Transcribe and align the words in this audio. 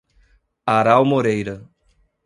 Aral 0.65 1.05
Moreira 1.05 1.61